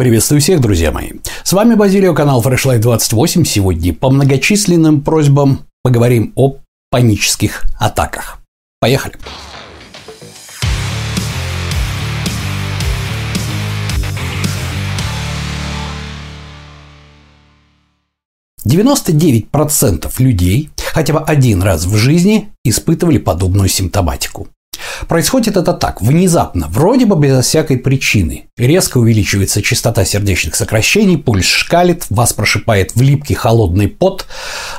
[0.00, 1.10] Приветствую всех, друзья мои.
[1.44, 3.44] С вами Базилио, канал Freshlight 28.
[3.44, 6.56] Сегодня по многочисленным просьбам поговорим о
[6.90, 8.38] панических атаках.
[8.80, 9.16] Поехали.
[18.64, 24.48] 99% людей хотя бы один раз в жизни испытывали подобную симптоматику.
[25.08, 28.46] Происходит это так, внезапно, вроде бы без всякой причины.
[28.56, 34.26] Резко увеличивается частота сердечных сокращений, пульс шкалит, вас прошипает в липкий холодный пот,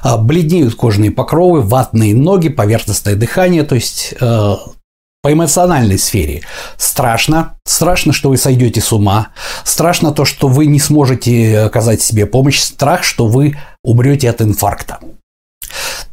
[0.02, 4.56] а, бледнеют кожные покровы, ватные ноги, поверхностное дыхание, то есть э,
[5.22, 6.42] по эмоциональной сфере.
[6.78, 7.56] Страшно.
[7.66, 9.30] Страшно, что вы сойдете с ума.
[9.64, 12.60] Страшно то, что вы не сможете оказать себе помощь.
[12.60, 15.00] Страх, что вы умрете от инфаркта.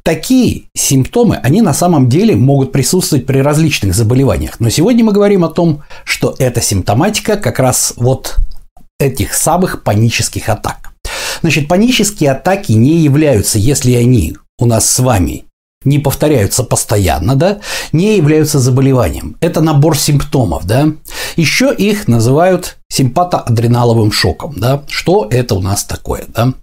[0.09, 4.59] Такие симптомы, они на самом деле могут присутствовать при различных заболеваниях.
[4.59, 8.37] Но сегодня мы говорим о том, что эта симптоматика как раз вот
[8.99, 10.95] этих самых панических атак.
[11.43, 15.45] Значит, панические атаки не являются, если они у нас с вами
[15.85, 17.59] не повторяются постоянно, да,
[17.93, 19.37] не являются заболеванием.
[19.41, 20.87] Это набор симптомов, да.
[21.37, 24.85] Еще их называют симпатоадреналовым шоком, да.
[24.89, 26.55] Что это у нас такое, да?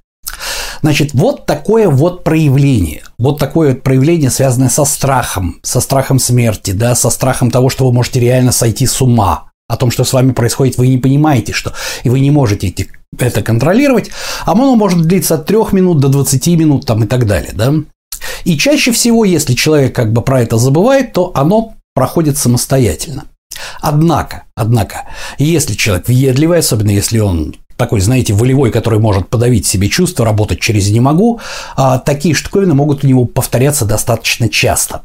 [0.82, 6.72] Значит, вот такое вот проявление, вот такое вот проявление, связанное со страхом, со страхом смерти,
[6.72, 10.14] да, со страхом того, что вы можете реально сойти с ума, о том, что с
[10.14, 12.74] вами происходит, вы не понимаете, что и вы не можете
[13.18, 14.12] это контролировать,
[14.46, 17.52] а оно может длиться от 3 минут до 20 минут там, и так далее.
[17.54, 17.74] Да?
[18.44, 23.26] И чаще всего, если человек как бы про это забывает, то оно проходит самостоятельно.
[23.82, 25.06] Однако, однако,
[25.40, 30.60] если человек въедливый, особенно если он такой, знаете, волевой, который может подавить себе чувства, работать
[30.60, 31.40] через «не могу»,
[31.76, 35.04] а такие штуковины могут у него повторяться достаточно часто.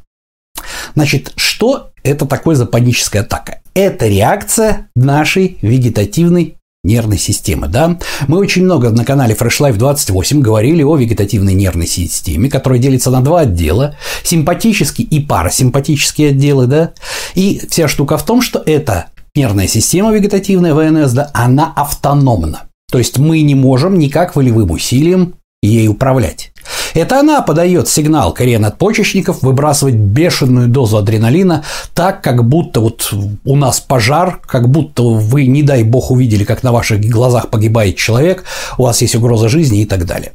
[0.95, 3.61] Значит, что это такое за паническая атака?
[3.75, 7.69] Это реакция нашей вегетативной нервной системы.
[7.69, 7.99] Да?
[8.27, 13.11] Мы очень много на канале Fresh Life 28 говорили о вегетативной нервной системе, которая делится
[13.11, 16.67] на два отдела– симпатический и парасимпатические отделы.
[16.67, 16.93] Да?
[17.35, 22.63] И вся штука в том, что это нервная система вегетативная ВНС, да, она автономна.
[22.91, 26.53] То есть мы не можем никак волевым усилием ей управлять.
[26.95, 31.65] Это она подает сигнал коре надпочечников выбрасывать бешеную дозу адреналина
[31.95, 33.13] так, как будто вот
[33.45, 37.97] у нас пожар, как будто вы, не дай бог, увидели, как на ваших глазах погибает
[37.97, 38.45] человек,
[38.79, 40.33] у вас есть угроза жизни и так далее.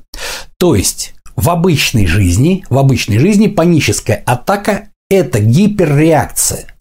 [0.57, 6.74] То есть в обычной жизни, в обычной жизни паническая атака– это гиперреакция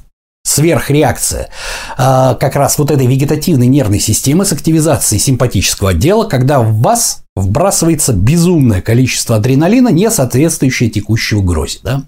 [0.44, 1.48] сверхреакция
[1.96, 7.22] а, как раз вот этой вегетативной нервной системы с активизацией симпатического отдела, когда в вас
[7.34, 11.80] вбрасывается безумное количество адреналина, не соответствующее текущей угрозе.
[11.82, 12.04] Да?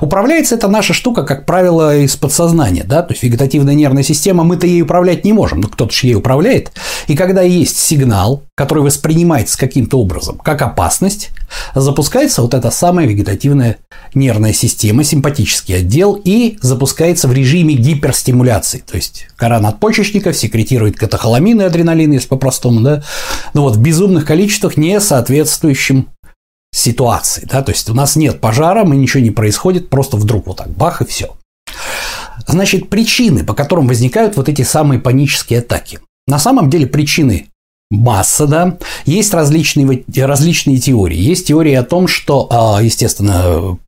[0.00, 4.66] Управляется эта наша штука, как правило, из подсознания, да, то есть вегетативная нервная система, мы-то
[4.66, 6.72] ей управлять не можем, но кто-то же ей управляет.
[7.06, 11.30] И когда есть сигнал, который воспринимается каким-то образом как опасность,
[11.74, 13.78] запускается вот эта самая вегетативная
[14.14, 18.82] нервная система, симпатический отдел, и запускается в режиме гиперстимуляции.
[18.86, 23.02] То есть кора надпочечников секретирует катахоламин и адреналин, если по-простому, да,
[23.54, 26.08] но вот в безумных количествах, не соответствующим
[26.74, 27.46] ситуации.
[27.50, 27.62] Да?
[27.62, 31.02] То есть у нас нет пожара, мы ничего не происходит, просто вдруг вот так бах
[31.02, 31.36] и все.
[32.46, 36.00] Значит, причины, по которым возникают вот эти самые панические атаки.
[36.26, 37.46] На самом деле причины
[37.90, 38.78] масса, да.
[39.06, 41.16] Есть различные, различные теории.
[41.16, 43.78] Есть теория о том, что, а, естественно,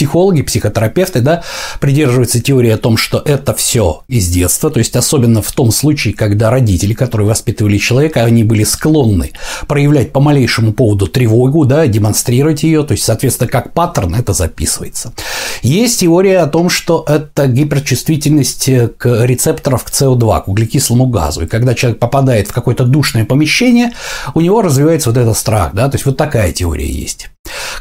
[0.00, 1.42] психологи, психотерапевты, да,
[1.78, 6.14] придерживаются теории о том, что это все из детства, то есть особенно в том случае,
[6.14, 9.32] когда родители, которые воспитывали человека, они были склонны
[9.68, 15.12] проявлять по малейшему поводу тревогу, да, демонстрировать ее, то есть, соответственно, как паттерн это записывается.
[15.60, 21.46] Есть теория о том, что это гиперчувствительность к рецепторов к СО2, к углекислому газу, и
[21.46, 23.92] когда человек попадает в какое-то душное помещение,
[24.32, 27.28] у него развивается вот этот страх, да, то есть вот такая теория есть.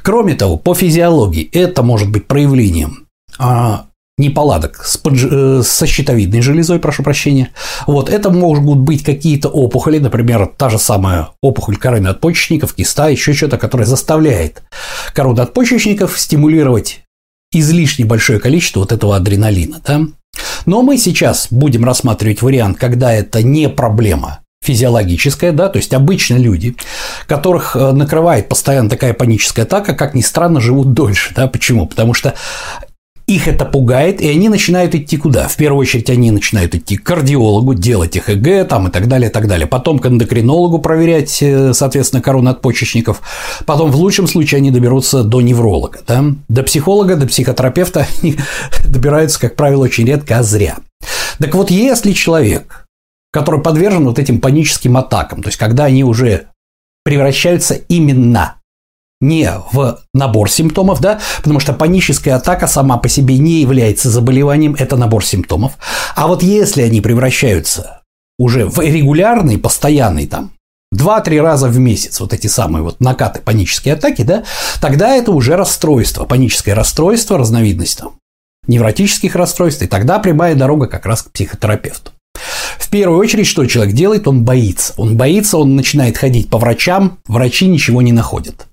[0.04, 3.86] Кроме того, по физиологии это может быть проявлением а,
[4.20, 5.26] неполадок с подж...
[5.30, 7.50] Э, со щитовидной железой, прошу прощения.
[7.88, 13.34] Вот, это могут быть какие-то опухоли, например, та же самая опухоль коры надпочечников, киста, еще
[13.34, 14.62] что-то, которое заставляет
[15.14, 17.02] кору надпочечников стимулировать
[17.52, 19.82] излишне большое количество вот этого адреналина.
[19.86, 20.02] Да?
[20.66, 26.36] Но мы сейчас будем рассматривать вариант, когда это не проблема физиологическая, да, то есть обычно
[26.36, 26.76] люди,
[27.28, 31.86] которых э, накрывает постоянно такая паническая атака, как ни странно, живут дольше, да, почему?
[31.86, 32.36] Потому что
[33.30, 35.48] их это пугает, и они начинают идти куда?
[35.48, 39.32] В первую очередь они начинают идти к кардиологу, делать ЭХГ там, и так далее, и
[39.32, 39.68] так далее.
[39.68, 43.22] Потом к эндокринологу проверять, э, соответственно, кору надпочечников.
[43.66, 46.00] Потом в лучшем случае они доберутся до невролога.
[46.08, 46.26] Да?
[46.48, 48.36] До психолога, до психотерапевта они
[48.86, 50.78] добираются, как правило, очень редко, а зря.
[51.38, 52.88] Так вот, если человек
[53.32, 55.44] который подвержен вот этим паническим атакам.
[55.44, 56.48] То есть, когда они уже
[57.04, 58.56] превращаются именно
[59.22, 64.76] не в набор симптомов, да, потому что паническая атака сама по себе не является заболеванием,
[64.78, 65.74] это набор симптомов.
[66.16, 68.02] А вот если они превращаются
[68.38, 70.52] уже в регулярный, постоянный там,
[70.92, 74.46] два-три раза в месяц вот эти самые вот накаты панические атаки, да,
[74.82, 78.14] тогда это уже расстройство, паническое расстройство, разновидность там
[78.68, 82.12] невротических расстройств, и тогда прямая дорога как раз к психотерапевту.
[82.78, 84.28] В первую очередь, что человек делает?
[84.28, 84.94] Он боится.
[84.98, 88.68] Он боится, он начинает ходить по врачам, врачи ничего не находят.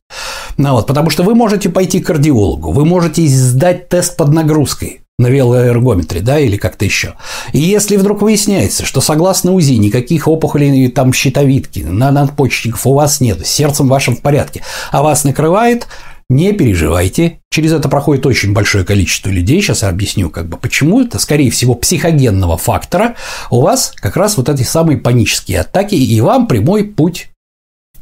[0.57, 5.01] Ну вот, потому что вы можете пойти к кардиологу, вы можете сдать тест под нагрузкой
[5.19, 7.15] на велоэргометре, да, или как-то еще.
[7.53, 13.21] И если вдруг выясняется, что согласно УЗИ никаких опухолей там щитовидки, на надпочечников у вас
[13.21, 15.87] нет, с сердцем вашим в порядке, а вас накрывает,
[16.29, 21.01] не переживайте, через это проходит очень большое количество людей, сейчас я объясню, как бы почему
[21.01, 23.15] это, скорее всего, психогенного фактора,
[23.51, 27.31] у вас как раз вот эти самые панические атаки, и вам прямой путь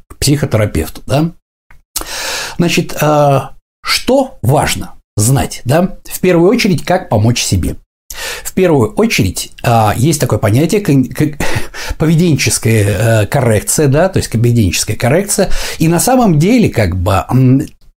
[0.08, 1.32] к психотерапевту, да.
[2.56, 3.54] Значит, а,
[3.84, 7.76] что важно знать, да, в первую очередь, как помочь себе.
[8.42, 10.80] В первую очередь а, есть такое понятие,
[11.98, 15.50] поведенческая э, коррекция, да, то есть поведенческая коррекция.
[15.78, 17.24] И на самом деле, как бы,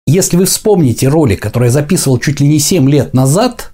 [0.06, 3.72] если вы вспомните ролик, который я записывал чуть ли не 7 лет назад,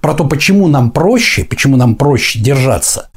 [0.00, 3.10] про то, почему нам проще, почему нам проще держаться,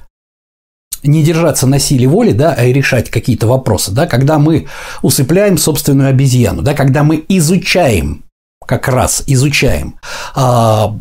[1.03, 4.67] не держаться на силе воли, да, а решать какие-то вопросы, да, когда мы
[5.01, 8.23] усыпляем собственную обезьяну, да, когда мы изучаем
[8.67, 9.95] как раз изучаем
[10.35, 10.93] а,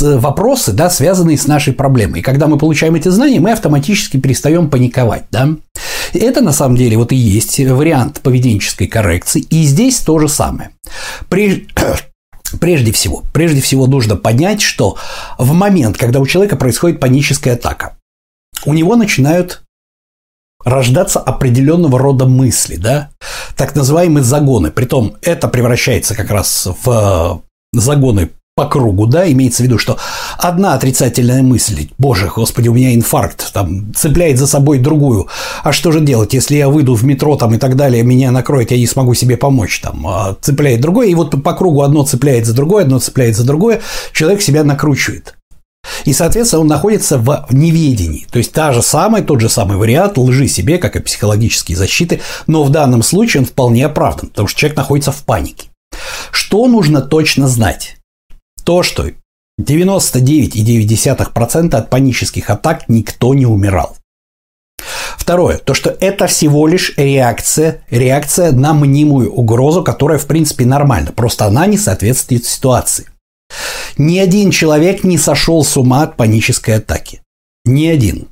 [0.00, 2.20] вопросы, да, связанные с нашей проблемой.
[2.20, 5.48] И когда мы получаем эти знания, мы автоматически перестаем паниковать, да.
[6.14, 10.70] Это на самом деле вот и есть вариант поведенческой коррекции, и здесь то же самое.
[11.28, 11.66] Прежде,
[12.60, 14.96] прежде всего, прежде всего нужно понять, что
[15.38, 17.96] в момент, когда у человека происходит паническая атака,
[18.64, 19.62] у него начинают
[20.64, 23.10] рождаться определенного рода мысли, да,
[23.56, 24.70] так называемые загоны.
[24.70, 27.42] Притом это превращается как раз в
[27.72, 29.96] загоны по кругу, да, имеется в виду, что
[30.36, 35.28] одна отрицательная мысль, боже, господи, у меня инфаркт, там, цепляет за собой другую,
[35.62, 38.70] а что же делать, если я выйду в метро там и так далее, меня накроет,
[38.70, 42.44] я не смогу себе помочь, там, а цепляет другое, и вот по кругу одно цепляет
[42.44, 43.80] за другое, одно цепляет за другое,
[44.12, 45.34] человек себя накручивает.
[46.04, 48.26] И, соответственно, он находится в неведении.
[48.30, 52.20] То есть та же самая, тот же самый вариант лжи себе, как и психологические защиты,
[52.46, 55.68] но в данном случае он вполне оправдан, потому что человек находится в панике.
[56.30, 57.96] Что нужно точно знать?
[58.64, 59.10] то, что
[59.60, 63.96] 99,9% от панических атак никто не умирал.
[65.16, 71.12] Второе, то, что это всего лишь реакция, реакция на мнимую угрозу, которая, в принципе, нормальна,
[71.12, 73.06] просто она не соответствует ситуации.
[73.98, 77.20] Ни один человек не сошел с ума от панической атаки.
[77.64, 78.28] Ни один.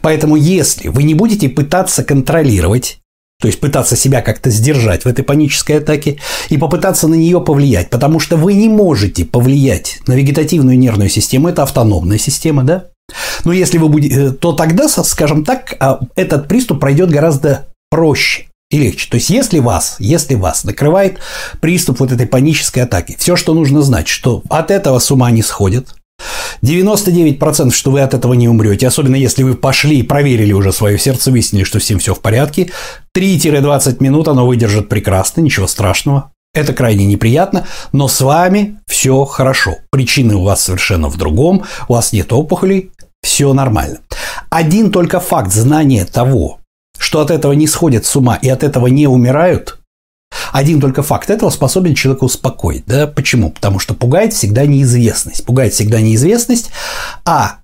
[0.00, 3.00] Поэтому если вы не будете пытаться контролировать
[3.40, 6.18] то есть пытаться себя как-то сдержать в этой панической атаке
[6.48, 11.48] и попытаться на нее повлиять, потому что вы не можете повлиять на вегетативную нервную систему,
[11.48, 12.86] это автономная система, да?
[13.44, 18.47] Но если вы будете, э, то тогда, скажем так, а, этот приступ пройдет гораздо проще
[18.70, 19.08] и легче.
[19.10, 21.18] То есть, если вас, если вас накрывает
[21.60, 25.42] приступ вот этой панической атаки, все, что нужно знать, что от этого с ума не
[25.42, 25.94] сходит,
[26.62, 30.98] 99% что вы от этого не умрете, особенно если вы пошли и проверили уже свое
[30.98, 32.70] сердце, выяснили, что всем все в порядке.
[33.16, 36.32] 3-20 минут оно выдержит прекрасно, ничего страшного.
[36.54, 39.76] Это крайне неприятно, но с вами все хорошо.
[39.90, 42.90] Причины у вас совершенно в другом, у вас нет опухолей,
[43.22, 43.98] все нормально.
[44.50, 46.57] Один только факт знания того,
[46.98, 49.78] что от этого не сходят с ума и от этого не умирают,
[50.52, 52.84] один только факт этого способен человека успокоить.
[52.86, 53.06] Да?
[53.06, 53.50] Почему?
[53.50, 55.44] Потому что пугает всегда неизвестность.
[55.44, 56.70] Пугает всегда неизвестность,
[57.24, 57.58] а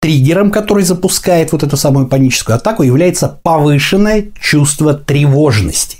[0.00, 5.98] триггером, который запускает вот эту самую паническую атаку, является повышенное чувство тревожности.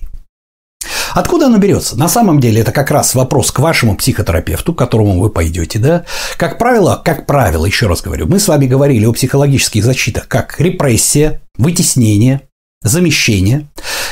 [1.15, 1.99] Откуда оно берется?
[1.99, 6.05] На самом деле это как раз вопрос к вашему психотерапевту, к которому вы пойдете, да?
[6.37, 10.61] Как правило, как правило, еще раз говорю, мы с вами говорили о психологических защитах как
[10.61, 12.43] репрессия, вытеснение,
[12.83, 13.67] замещение.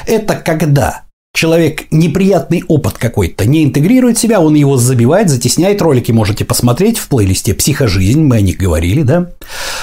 [0.07, 1.03] Это когда
[1.35, 5.83] человек неприятный опыт какой-то не интегрирует себя, он его забивает, затесняет.
[5.83, 9.31] Ролики можете посмотреть в плейлисте «Психожизнь», мы о них говорили, да?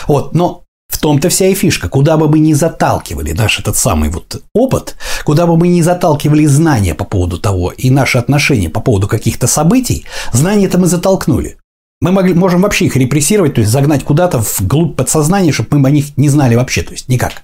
[0.07, 1.89] Вот, но в том-то вся и фишка.
[1.89, 6.45] Куда бы мы ни заталкивали наш этот самый вот опыт, куда бы мы ни заталкивали
[6.45, 11.57] знания по поводу того и наши отношения по поводу каких-то событий, знания-то мы затолкнули.
[12.03, 15.87] Мы могли, можем вообще их репрессировать, то есть загнать куда-то в глубь подсознания, чтобы мы
[15.87, 17.43] о них не знали вообще, то есть никак.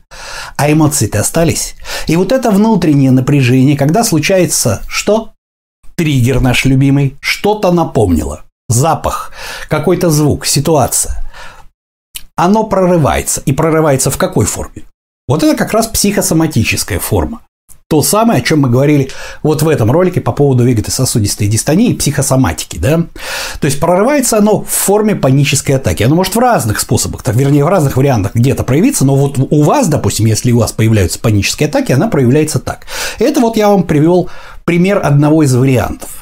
[0.57, 1.75] А эмоции-то остались.
[2.07, 5.31] И вот это внутреннее напряжение, когда случается что?
[5.95, 8.41] Триггер наш любимый, что-то напомнило.
[8.67, 9.31] Запах,
[9.69, 11.23] какой-то звук, ситуация.
[12.35, 13.41] оно прорывается.
[13.45, 14.83] И прорывается в какой форме?
[15.29, 17.43] Вот это как раз психосоматическая форма.
[17.89, 19.09] То самое, о чем мы говорили
[19.41, 23.05] вот в этом ролике по поводу вегетососудистой дистонии и психосоматики, да?
[23.59, 26.03] То есть прорывается оно в форме панической атаки.
[26.03, 29.63] Оно может в разных способах, так, вернее, в разных вариантах где-то проявиться, но вот у
[29.63, 32.85] вас, допустим, если у вас появляются панические атаки, она проявляется так.
[33.17, 34.29] Это вот я вам привел
[34.65, 36.18] пример одного из вариантов.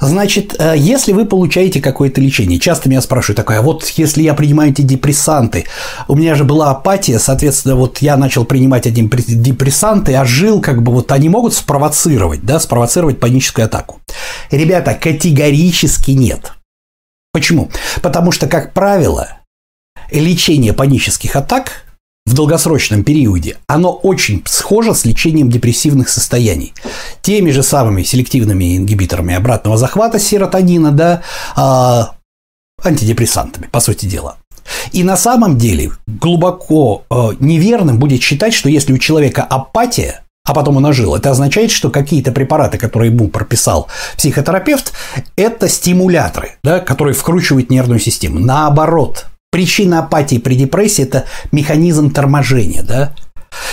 [0.00, 4.34] Значит, э, если вы получаете какое-то лечение, часто меня спрашивают такое, а вот если я
[4.34, 5.64] принимаю эти депрессанты,
[6.08, 10.82] у меня же была апатия, соответственно, вот я начал принимать эти депрессанты, а жил как
[10.82, 14.00] бы вот они могут спровоцировать, да, спровоцировать паническую атаку.
[14.50, 16.52] Ребята, категорически нет.
[17.32, 17.70] Почему?
[18.02, 19.38] Потому что, как правило,
[20.10, 21.84] лечение панических атак
[22.30, 26.72] в долгосрочном периоде, оно очень схоже с лечением депрессивных состояний.
[27.22, 31.22] Теми же самыми селективными ингибиторами обратного захвата серотонина, да,
[31.56, 32.12] а,
[32.84, 34.36] антидепрессантами, по сути дела.
[34.92, 40.54] И на самом деле глубоко э, неверным будет считать, что если у человека апатия, а
[40.54, 44.92] потом он ожил, это означает, что какие-то препараты, которые ему прописал психотерапевт,
[45.34, 48.38] это стимуляторы, да, которые вкручивают нервную систему.
[48.38, 53.14] Наоборот, Причина апатии при депрессии– это механизм торможения, да?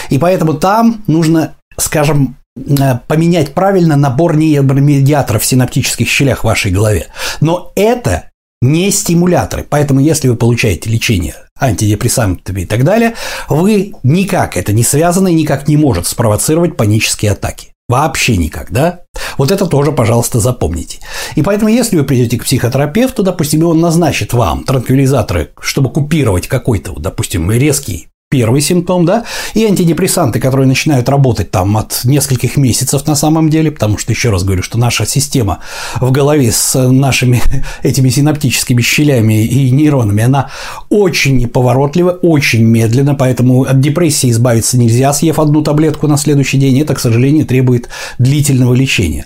[0.09, 6.71] И поэтому там нужно, скажем, э, поменять правильно набор нейромедиаторов в синаптических щелях в вашей
[6.71, 7.07] голове.
[7.41, 8.31] Но это
[8.61, 9.65] не стимуляторы.
[9.69, 13.13] Поэтому, если вы получаете лечение антидепрессантами и так далее,
[13.49, 17.73] вы никак это не связано и никак не может спровоцировать панические атаки.
[17.87, 19.01] Вообще никак, да?
[19.37, 20.99] Вот это тоже, пожалуйста, запомните.
[21.35, 26.47] И поэтому, если вы придете к психотерапевту, допустим, и он назначит вам транквилизаторы, чтобы купировать
[26.47, 33.07] какой-то, допустим, резкий Первый симптом, да, и антидепрессанты, которые начинают работать там от нескольких месяцев
[33.07, 35.59] на самом деле, потому что, еще раз говорю, что наша система
[36.01, 37.41] в голове с нашими
[37.83, 40.49] этими синаптическими щелями и нейронами, она
[40.89, 46.81] очень неповоротлива, очень медленно, поэтому от депрессии избавиться нельзя, съев одну таблетку на следующий день,
[46.81, 49.23] это, к сожалению, требует длительного лечения.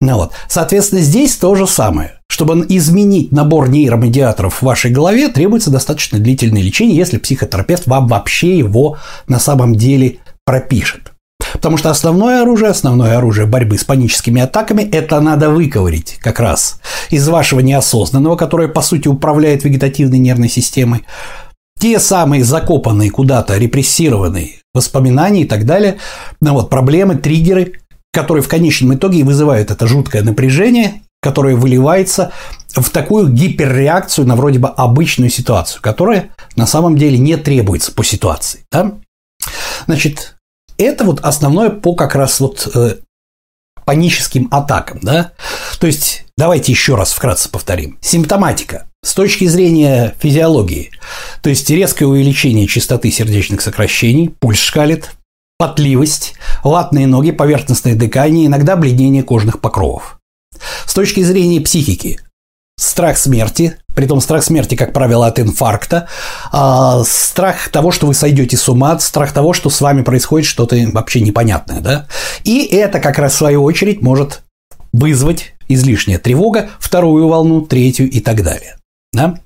[0.00, 0.32] Ну вот.
[0.48, 2.12] Соответственно, здесь то же самое.
[2.36, 8.58] Чтобы изменить набор нейромедиаторов в вашей голове, требуется достаточно длительное лечение, если психотерапевт вам вообще
[8.58, 11.12] его на самом деле пропишет.
[11.54, 16.78] Потому что основное оружие, основное оружие борьбы с паническими атаками– это надо выковырить как раз
[17.08, 21.06] из вашего неосознанного, которое, по сути, управляет вегетативной нервной системой,
[21.80, 25.96] те самые закопанные куда-то, репрессированные воспоминания и так далее,
[26.42, 27.80] ну вот, проблемы, триггеры,
[28.12, 32.30] которые в конечном итоге вызывают это жуткое напряжение, которое выливается
[32.68, 38.04] в такую гиперреакцию на вроде бы обычную ситуацию, которая на самом деле не требуется по
[38.04, 38.60] ситуации.
[38.70, 38.92] Да?
[39.86, 40.36] Значит,
[40.78, 42.98] это вот основное по как раз вот э,
[43.84, 45.00] паническим атакам.
[45.02, 45.32] Да?
[45.80, 47.98] То есть, давайте еще раз вкратце повторим.
[48.00, 50.92] Симптоматика с точки зрения физиологии,
[51.42, 55.10] то есть резкое увеличение частоты сердечных сокращений, пульс шкалит,
[55.58, 60.15] потливость, латные ноги, поверхностное дыхание, иногда бледнение кожных покровов.
[60.86, 62.20] С точки зрения психики,
[62.78, 66.08] страх смерти, притом страх смерти, как правило, от инфаркта,
[66.52, 70.76] а, страх того, что вы сойдете с ума, страх того, что с вами происходит что-то
[70.92, 72.06] вообще непонятное, да?
[72.44, 74.42] И это как раз в свою очередь может
[74.92, 78.76] вызвать излишняя тревога, вторую волну, третью и так далее.
[79.12, 79.38] Да?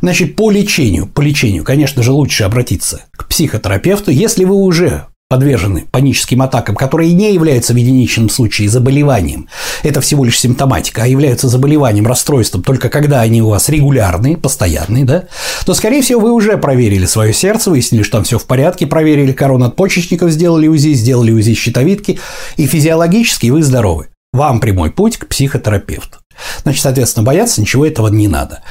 [0.00, 5.86] Значит, по лечению, по лечению, конечно же, лучше обратиться к психотерапевту, если вы уже подвержены
[5.90, 9.48] паническим атакам, которые не являются в единичном случае заболеванием,
[9.82, 15.04] это всего лишь симптоматика, а являются заболеванием, расстройством только когда они у вас регулярные, постоянные,
[15.04, 15.24] да,
[15.64, 19.32] то, скорее всего, вы уже проверили свое сердце, выяснили, что там все в порядке, проверили
[19.32, 22.20] корону от почечников, сделали УЗИ, сделали УЗИ щитовидки,
[22.56, 24.08] и физиологически вы здоровы.
[24.32, 26.18] Вам прямой путь к психотерапевту.
[26.62, 28.62] Значит, соответственно, бояться ничего этого не надо.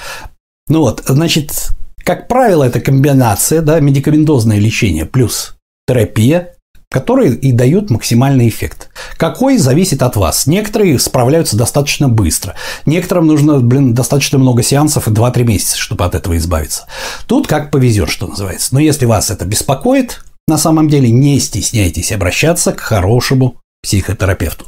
[0.69, 1.69] Ну вот, значит,
[2.03, 5.54] как правило, это комбинация, да, медикаментозное лечение плюс
[5.87, 6.55] терапия,
[6.89, 8.89] которые и дают максимальный эффект.
[9.17, 10.47] Какой зависит от вас.
[10.47, 12.55] Некоторые справляются достаточно быстро.
[12.85, 16.85] Некоторым нужно, блин, достаточно много сеансов и 2-3 месяца, чтобы от этого избавиться.
[17.27, 18.69] Тут как повезет, что называется.
[18.73, 24.65] Но если вас это беспокоит, на самом деле не стесняйтесь обращаться к хорошему психотерапевту.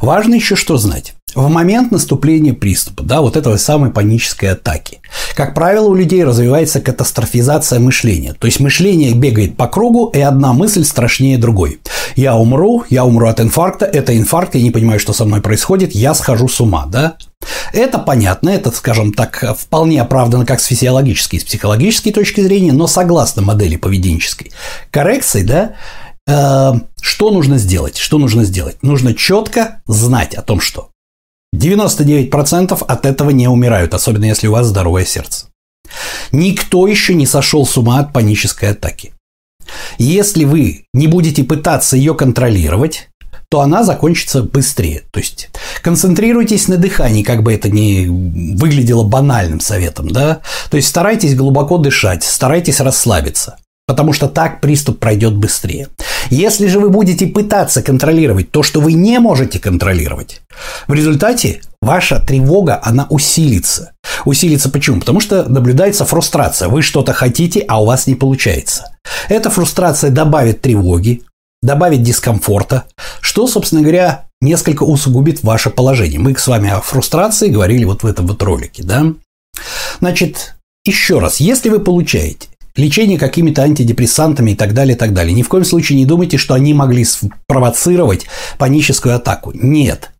[0.00, 1.14] Важно еще что знать.
[1.34, 5.00] В момент наступления приступа, да, вот этого самой панической атаки,
[5.34, 8.34] как правило, у людей развивается катастрофизация мышления.
[8.34, 11.80] То есть мышление бегает по кругу, и одна мысль страшнее другой.
[12.14, 15.92] Я умру, я умру от инфаркта, это инфаркт, я не понимаю, что со мной происходит,
[15.94, 17.16] я схожу с ума, да?
[17.72, 22.72] Это понятно, это, скажем так, вполне оправдано как с физиологической и с психологической точки зрения,
[22.72, 24.52] но согласно модели поведенческой
[24.92, 25.74] коррекции, да,
[26.28, 27.96] э, что нужно сделать?
[27.96, 28.82] Что нужно сделать?
[28.82, 30.90] Нужно четко знать о том, что
[31.54, 35.46] 99% от этого не умирают, особенно если у вас здоровое сердце.
[36.32, 39.12] Никто еще не сошел с ума от панической атаки.
[39.98, 43.08] Если вы не будете пытаться ее контролировать,
[43.50, 45.02] то она закончится быстрее.
[45.12, 45.50] То есть
[45.82, 48.06] концентрируйтесь на дыхании, как бы это ни
[48.56, 50.40] выглядело банальным советом, да.
[50.70, 53.56] То есть старайтесь глубоко дышать, старайтесь расслабиться
[53.86, 55.88] потому что так приступ пройдет быстрее.
[56.30, 60.40] Если же вы будете пытаться контролировать то, что вы не можете контролировать,
[60.88, 63.92] в результате ваша тревога, она усилится.
[64.24, 65.00] Усилится почему?
[65.00, 66.68] Потому что наблюдается фрустрация.
[66.68, 68.96] Вы что-то хотите, а у вас не получается.
[69.28, 71.22] Эта фрустрация добавит тревоги,
[71.62, 72.84] добавит дискомфорта,
[73.20, 76.18] что, собственно говоря, несколько усугубит ваше положение.
[76.18, 79.12] Мы с вами о фрустрации говорили вот в этом вот ролике, да?
[80.00, 80.54] Значит,
[80.86, 85.42] еще раз, если вы получаете лечение какими-то антидепрессантами и так далее, и так далее, ни
[85.42, 88.26] в коем случае не думайте, что они могли спровоцировать
[88.58, 89.52] паническую атаку.
[89.54, 90.10] Нет.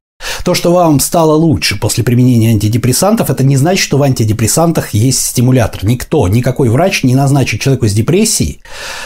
[0.44, 5.20] То, что вам стало лучше после применения антидепрессантов, это не значит, что в антидепрессантах есть
[5.20, 5.84] стимулятор.
[5.84, 8.60] Никто, никакой врач не назначит человеку с депрессией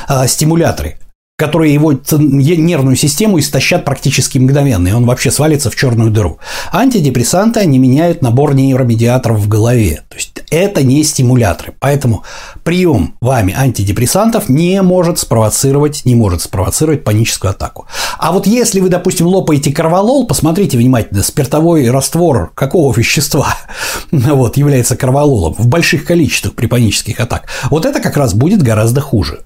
[0.09, 0.99] э, стимуляторы
[1.39, 6.41] которые его нервную систему истощат практически мгновенно, и он вообще свалится в черную дыру.
[6.73, 10.03] Антидепрессанты, они меняют набор нейромедиаторов в голове.
[10.09, 11.75] То есть это не стимуляторы.
[11.79, 12.25] Поэтому
[12.65, 17.87] прием вами антидепрессантов не может спровоцировать, не может спровоцировать паническую атаку.
[18.19, 23.55] А вот если вы, допустим, лопаете корвалол, посмотрите внимательно, спиртовой раствор какого вещества
[24.11, 29.01] вот, является корвалолом в больших количествах при панических атаках, вот это как раз будет гораздо
[29.01, 29.45] хуже.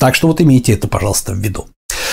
[0.00, 1.66] Так что вот имейте это, пожалуйста, в виду.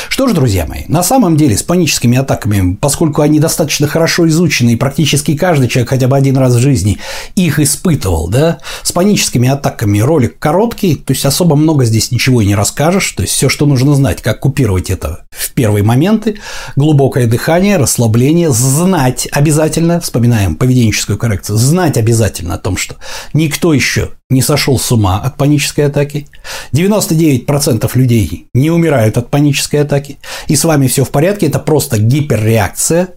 [0.10, 4.72] Что ж, друзья мои, на самом деле с паническими атаками, поскольку они достаточно хорошо изучены,
[4.72, 6.98] и практически каждый человек хотя бы один раз в жизни
[7.36, 12.46] их испытывал, да, с паническими атаками ролик короткий, то есть особо много здесь ничего и
[12.46, 16.40] не расскажешь, то есть все, что нужно знать, как купировать это в первые моменты,
[16.76, 22.98] глубокое дыхание, расслабление, знать обязательно, вспоминаем поведенческую коррекцию, знать обязательно о том, что
[23.34, 26.28] никто еще не сошел с ума от панической атаки,
[26.74, 31.98] 99% людей не умирают от панической атаки, и с вами все в порядке, это просто
[31.98, 33.10] гиперреакция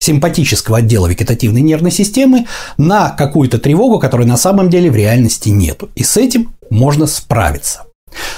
[0.00, 5.90] симпатического отдела вегетативной нервной системы на какую-то тревогу, которой на самом деле в реальности нету.
[5.94, 7.84] И с этим можно справиться.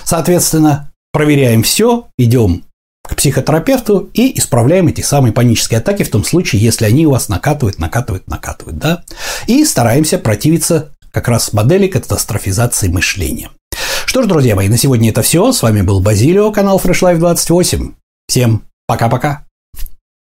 [0.05, 2.65] Соответственно, проверяем все, идем
[3.07, 7.29] к психотерапевту и исправляем эти самые панические атаки в том случае, если они у вас
[7.29, 9.05] накатывают, накатывают, накатывают, да,
[9.47, 13.51] и стараемся противиться как раз модели катастрофизации мышления.
[14.07, 15.53] Что ж, друзья мои, на сегодня это все.
[15.53, 17.95] С вами был Базилио, канал Fresh Life 28.
[18.27, 19.50] Всем пока-пока.